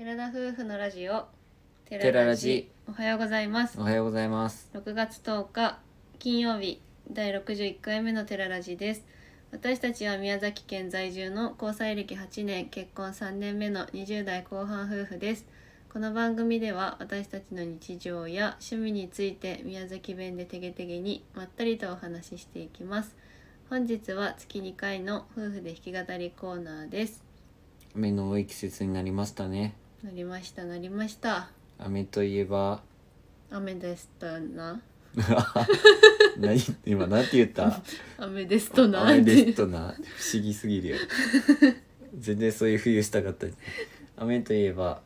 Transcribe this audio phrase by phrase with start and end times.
[0.00, 1.26] 寺田夫婦のラジオ
[1.84, 3.78] テテララジおはようございます。
[3.78, 4.70] おはようございます。
[4.72, 5.78] 6月10日
[6.18, 6.80] 金曜日
[7.10, 9.04] 第61回目のテララジです。
[9.52, 15.44] 私たちは宮崎県在住の交際歴8年結婚3年目の20代後半夫婦です。
[15.92, 23.14] この番組では私たちの日常や趣味について宮崎弁でてげてげにまったりとお話ししていきます。
[23.68, 27.22] 本日は月2回の夫婦で弾き語りコーナーです。
[27.94, 31.50] 雨の多い季節になりましたねなりましたなりました。
[31.78, 32.82] 雨といえば。
[33.50, 34.80] 雨でしたな。
[36.38, 37.82] 何今なんて言った？
[38.18, 39.08] 雨ですとな。
[39.08, 39.94] 雨ですとな。
[40.16, 40.96] 不思議すぎるよ。
[42.18, 43.46] 全然そういう冬したかった。
[44.16, 45.02] 雨といえば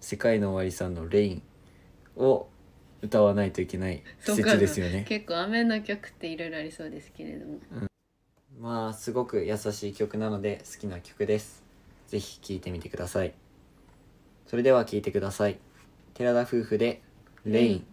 [0.00, 1.42] 世界の終わりさんの「レイン」
[2.16, 2.48] を
[3.02, 5.04] 歌わないといけない季節ですよね。
[5.08, 7.58] 結構雨の曲っていろいろありそうですけれども。
[8.58, 11.62] まあすごく優しい曲なので好きな曲です。
[12.08, 13.34] ぜひ聴いてみてください
[14.48, 15.58] それでは聞いてください。
[16.14, 17.02] 寺田夫婦で
[17.44, 17.86] 「レイン」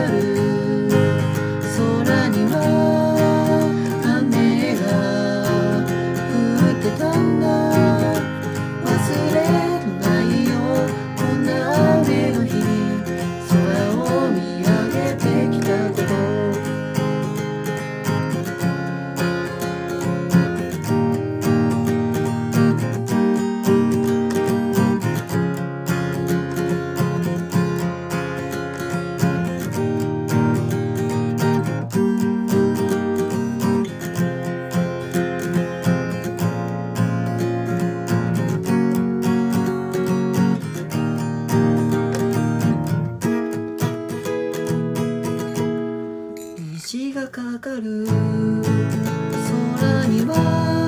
[0.00, 0.29] Hallelujah.
[49.78, 50.79] 空には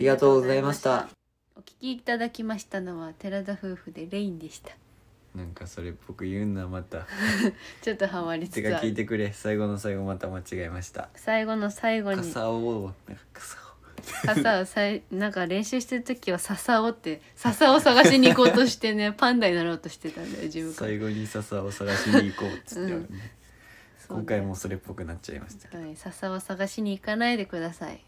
[0.00, 1.08] りがとうございました。
[1.56, 4.72] お聞きいただきましたのは寺田夫婦でレインでした。
[5.34, 7.06] なんかそれっぽく言うんだまた。
[7.82, 8.88] ちょっとハマりつてかつある。
[8.88, 9.30] 聞いてくれ。
[9.32, 11.10] 最後の最後また間違えました。
[11.14, 12.16] 最後の最後に。
[12.16, 13.60] 傘をなんか傘を。
[14.02, 20.86] 笹をさいなんか練習してる時は笹をって笹を探しに行こうとしてね パンダになろうとしてたんだよ自分から。
[20.88, 23.20] 最後に笹を探しに行こうっつって、うん。
[24.08, 28.00] そう今回もそれっぽくなっちゃいましたはい、笹を探しに行かないでください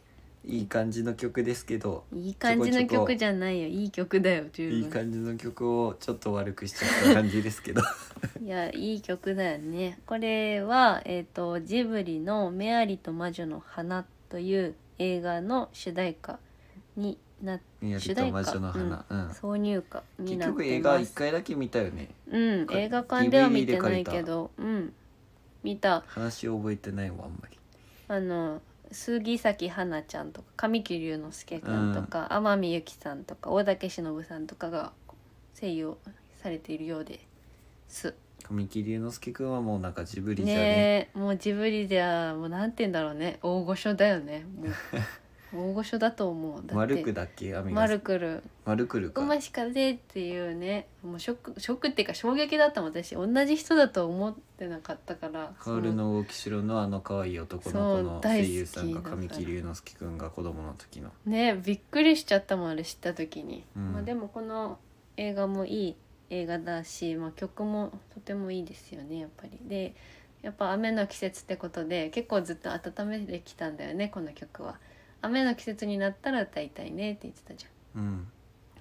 [0.44, 3.68] いい感じの曲ですけどいい感じの曲じゃないよ。
[3.68, 4.78] いい曲だよ十分。
[4.78, 7.80] いい感じの曲をちょっと悪くしちゃった感じですけど。
[8.42, 10.00] いやいい曲だよね。
[10.04, 16.40] これは、えー、とジブリの「メアリと魔女の花」という映画の主題歌
[16.96, 18.32] にな主題歌？
[18.32, 19.04] と魔女の花。
[19.08, 20.64] うん、挿入歌に結なってます。
[20.64, 22.08] 局映画一回だけ見たよね。
[22.28, 24.50] うんか映画館では見てないけど。
[24.58, 24.92] うん。
[25.62, 26.02] 見た。
[26.08, 27.58] 話覚えてないわあんまり。
[28.08, 28.60] あの
[28.92, 34.92] 杉咲花ちゃんとか神木隆之介君とか、天海祐希さんとか大竹しのぶさんとかが
[35.58, 35.98] 声優を
[36.42, 37.20] されているようで
[37.88, 38.14] す。
[38.42, 40.60] 神木隆之介くんはもうなんかジブリじゃね。
[40.62, 43.38] ねえもうジブリではもうなんて言うんだろうね。
[43.42, 44.44] 大御所だよね。
[44.56, 44.66] もう
[45.54, 46.74] 大御所だと思う。
[46.74, 47.54] マルクだっけ？
[47.54, 50.86] アミマルクルマルクルか「うましかぜ」っていうね。
[51.02, 53.14] もうショックショックっていうか衝撃だったもん私。
[53.14, 55.52] 同じ人だと思ってなかったから。
[55.58, 61.10] カオルの動きしろのあの可愛い男の子の声優さんが神木隆之介くんが子供の時の。
[61.26, 63.92] ねびっくりしちゃったもんあれ知った時に、うん。
[63.92, 64.78] まあでもこの
[65.16, 65.96] 映画もいい
[66.30, 69.58] 映画だし、まあ、曲もとてもいいですよねやっぱり。
[69.68, 69.94] で
[70.40, 74.76] やっぱ雨の季節ってことで結構ずっと温めてきたんだよねこの曲は
[75.22, 78.02] 雨の季節になったら歌いたいねって言ってたじゃん。
[78.02, 78.28] うん。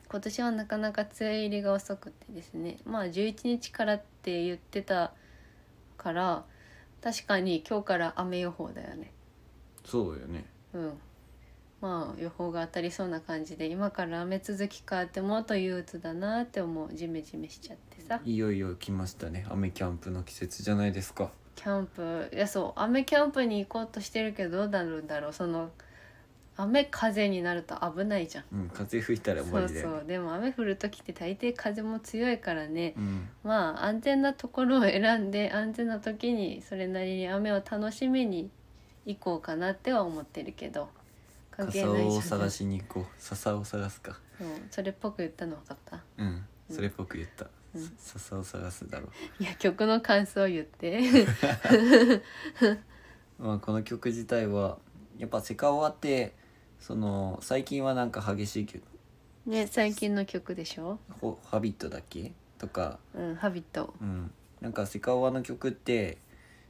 [0.09, 2.77] 今年はなかなか梅雨入りが遅くてですね。
[2.85, 5.13] まあ11日からって言ってた
[5.97, 6.43] から
[7.01, 9.13] 確かに今日から雨予報だよね。
[9.85, 10.45] そうよね。
[10.73, 10.93] うん。
[11.79, 16.93] まあ予報が当たりそうな感じで今から雨続きかってもっと憂鬱だなって思う。
[16.93, 18.19] ジメジメしちゃってさ。
[18.25, 19.45] いよいよ来ましたね。
[19.49, 21.31] 雨キャンプの季節じゃないですか。
[21.55, 25.33] キャンプいやそう雨キャンプに行こうとしてるけどどうなるんだろう。
[25.33, 25.71] その
[26.57, 28.43] 雨風になると危ないじゃん。
[28.53, 29.97] うん風吹いたら終そうわりだよね。
[29.99, 32.93] そうでも雨降る時って大抵風も強いからね。
[32.97, 33.29] うん。
[33.43, 38.49] まあ安全なところを選んで安全な時にそれなりに雨を楽しみに
[39.05, 40.89] 行こうかなっては思ってるけど。
[41.51, 42.17] 関係傘ないじゃん。
[42.17, 43.05] を探しに行こう。
[43.17, 44.19] 笹を探すか。
[44.37, 44.47] そう。
[44.69, 45.99] それっぽく言ったの分かった？
[46.17, 46.45] うん。
[46.69, 47.81] それっぽく言った、うん。
[47.81, 47.89] さ
[48.19, 50.99] 笹を探すだろいや曲の感想を言って。
[50.99, 51.01] う、
[53.43, 54.77] まあ、この曲自体は
[55.17, 56.33] やっぱセカオワって
[56.81, 58.83] その最近はなんか激しい曲？
[59.45, 60.99] ね最近の曲でしょ？
[61.21, 62.33] ホハビットだっけ？
[62.57, 62.99] とか。
[63.15, 63.93] うん「ハビット。
[64.01, 64.31] うん。
[64.59, 66.17] なんかセカオワの曲って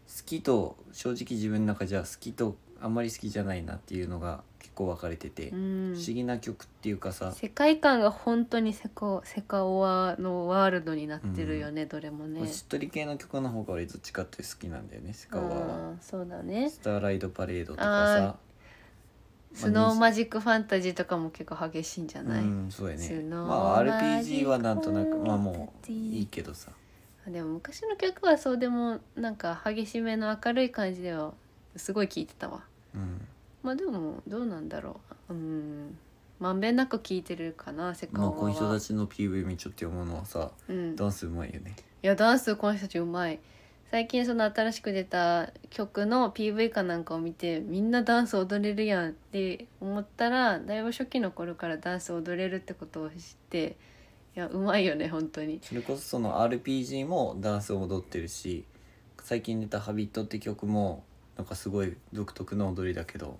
[0.07, 5.93] 好きと正直自分の中じゃ好きとあんまり好きじゃないなっていうのが結構分かれてて、うん。
[5.95, 7.31] 不思議な曲っていうかさ。
[7.31, 12.47] 世界観が本当にセカセカオワのワールドになってるよね、どれもね。
[12.47, 15.93] しっとり系の曲の方が俺どっちかって好きなんだよねセカオワは。
[16.01, 16.69] そうだね。
[16.69, 18.35] スターライドパレードとかさ
[19.53, 23.01] スノーマジックファンタジーとかも結構激しいんじゃない、うんそうやね。
[23.01, 26.71] スノーまあ RPG はなんとなくまあもういいけどさ。
[27.27, 31.33] あでも昔の曲はそうでもなんか激しめの明るい感じでは
[31.75, 32.63] すごい聴いてたわ。
[32.95, 33.27] うん。
[33.63, 35.33] まあでもどうなんだろう。
[35.33, 35.97] うん。
[36.39, 41.75] まんべんなく聴いてるかなセカまあオワはこの人たちの PV 見ちょって思うのはさうん、いダンスうまいよね。
[42.01, 43.39] やダンスこの人たちうまい
[43.91, 53.17] 最近その新しく出た曲の PV かなんかを見てみんなダンス踊れるやんって思ったらだいぶ初期の頃からダンス踊れるってことを知っ
[53.49, 53.75] て
[54.33, 55.59] いやうまいよね本当に。
[55.61, 58.63] それこそその RPG もダンスを踊ってるし
[59.23, 61.03] 最近出た「ハビット」って曲も
[61.35, 63.37] なんかすごい独特な踊りだけど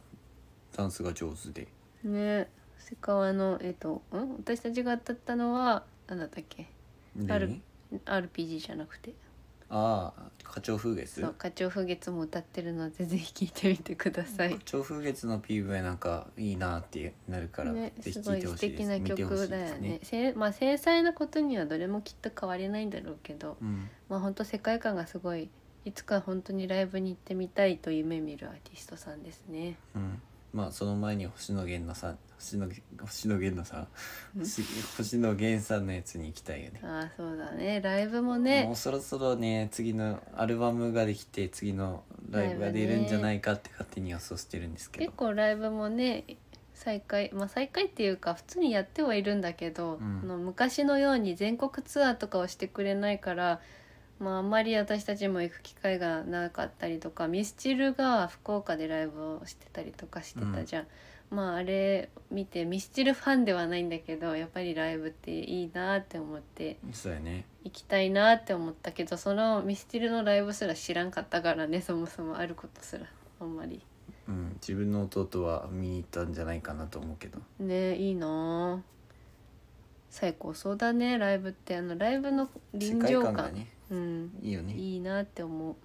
[0.76, 1.70] ダンスが上手で。
[2.04, 2.50] ね。
[2.78, 4.36] セカオワのえっ、とん？
[4.40, 6.68] 私たちが当たったのは何だったっけ？
[7.30, 9.14] ある何 RPG じゃなくて
[9.72, 11.22] ああ花鳥風月？
[11.22, 14.50] そう花鳥風月も歌ってるのでぜひ聴いてみてください。
[14.50, 20.00] 花鳥風月の PV なんかいいなってなるから、ね、ぜひすごい素聴いてほしいで敵なす見てほし曲いですだよね。
[20.04, 25.50] せまあ繊細なことにはどれもきっと変わりないんだろうけど、うんまあ本当世界観がすごい
[25.86, 29.78] いつか本当にライブに行ってみたいと夢見るアーティストさんですね。
[29.96, 30.22] うん、
[30.54, 32.68] まあその前に星野源のさん星野
[33.00, 33.88] 星野源のさ
[34.36, 34.42] うん。
[34.42, 34.64] 星
[34.98, 36.82] 星野源さんのやつに行きたいよね。
[36.84, 37.80] ああそうだね。
[37.82, 46.26] ライブももねうそろそろね次のアルバムができて次のライブが出るんじゃないかって勝手に予想してるんですけ結ど、構ライブもね
[46.74, 50.22] 再開まあ再開っていうか普通にやってはいるんだけど、うん。
[50.24, 53.62] あの昔のように全国ツアーとかをしてくれないから。
[54.20, 60.88] まあ、あんまり私たちも行く機会がなかったりとかミスチルが福岡でライブをしてたりとかしてたじゃん、
[61.32, 67.46] まああれ見てミスチルファンではないんだけどやっぱりライブっていいなって思ってそうやね。
[67.64, 73.06] 行きたいなって思ったけどそのミスチルのライブすら知らんかったからねそもそもあることすら
[73.40, 73.82] あんまり。
[74.28, 77.40] うん自分の弟は見に行ったんじゃないかなと思うけど。
[77.60, 78.80] ねいいな。
[78.80, 78.80] あ
[80.10, 81.78] 最高そうだねライブって。
[81.78, 83.34] あのライブの臨場感。
[83.34, 83.68] がね。
[83.90, 84.32] うん。
[84.42, 84.74] いいよね。
[84.74, 85.76] いいなって思う。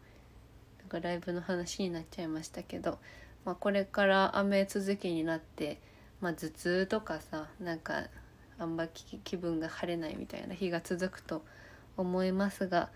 [0.80, 2.98] なんかライブの話になっちゃいましたけど、
[3.46, 5.78] まあ、これから雨続きになって、
[6.20, 8.02] まあ、頭痛とかさなんか
[8.58, 11.44] あんま気気分が晴れないみたいな日が続くと
[11.96, 12.90] 思いますが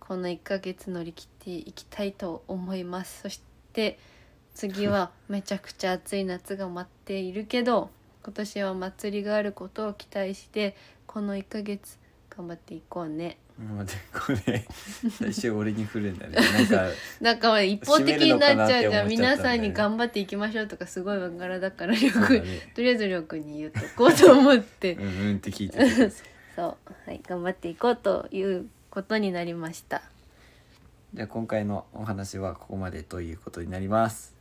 [0.00, 3.40] この1ヶ月乗り切っていきたいと思いますそし
[3.72, 4.00] て
[4.52, 7.90] 次は めちゃくちゃ暑い夏が待っているけど
[8.24, 10.76] 今年は祭りがあることを期待して
[11.06, 11.98] この1ヶ月
[12.30, 13.38] 頑張っていこうね。
[13.58, 14.66] 待ってこれ
[15.10, 16.36] 最初俺に振るんだね。
[16.36, 16.86] なんか
[17.20, 18.90] なんか一方的になっちゃう。
[18.90, 22.70] じゃん皆ねさんに頑張っていきましょうとかすごいわからだからりくね。
[22.74, 24.94] とりあえずりょうくんに言うとこうと思って。
[25.00, 26.10] うんうんって聞いて
[26.56, 26.92] そう。
[27.06, 30.02] はい頑張っていこうということになりました。
[31.14, 34.34] じゃあ今回のお話はここまでということになります。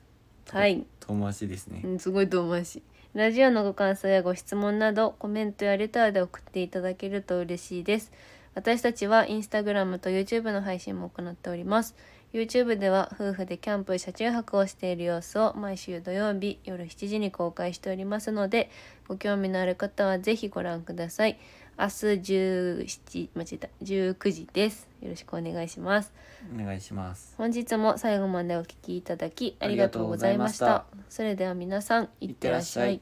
[0.50, 1.82] はい、遠回しですね。
[1.84, 2.82] うん、すごい遠回し。
[3.14, 8.10] ラジオのご感想やご質問などコメントやレターで送っていただけると嬉しいです
[8.54, 11.96] 私たちはインスタグラムと YouTube の配信も行っております。
[12.34, 18.70] YouTube では夫婦でキャンプ車中泊をしている様子を毎週土曜日夜7時に公開しておりますので
[19.08, 21.38] ご興味のある方はぜひご覧ください。
[21.78, 23.70] 明日17間違えた。
[23.84, 24.88] 19時です。
[25.02, 26.14] よろしくお願いします。
[26.54, 27.34] お願いします。
[27.38, 30.86] 本日も最後までお聞きいただきありがとうございました。
[31.10, 33.02] それでは皆さんいってらっしゃい